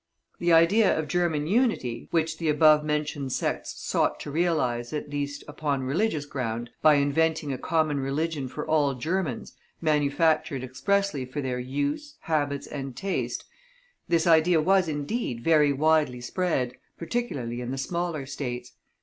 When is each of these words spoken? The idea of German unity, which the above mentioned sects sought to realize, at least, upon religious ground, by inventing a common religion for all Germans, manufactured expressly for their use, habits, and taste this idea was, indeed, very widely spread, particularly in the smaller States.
The 0.39 0.51
idea 0.51 0.97
of 0.97 1.07
German 1.07 1.45
unity, 1.45 2.07
which 2.09 2.39
the 2.39 2.49
above 2.49 2.83
mentioned 2.83 3.31
sects 3.33 3.75
sought 3.85 4.19
to 4.21 4.31
realize, 4.31 4.93
at 4.93 5.11
least, 5.11 5.43
upon 5.47 5.83
religious 5.83 6.25
ground, 6.25 6.71
by 6.81 6.95
inventing 6.95 7.53
a 7.53 7.59
common 7.59 7.99
religion 7.99 8.47
for 8.47 8.65
all 8.65 8.95
Germans, 8.95 9.53
manufactured 9.79 10.63
expressly 10.63 11.23
for 11.23 11.39
their 11.39 11.59
use, 11.59 12.15
habits, 12.21 12.65
and 12.65 12.95
taste 12.95 13.43
this 14.07 14.25
idea 14.25 14.59
was, 14.59 14.87
indeed, 14.87 15.43
very 15.43 15.71
widely 15.71 16.19
spread, 16.19 16.77
particularly 16.97 17.61
in 17.61 17.69
the 17.69 17.77
smaller 17.77 18.25
States. 18.25 18.73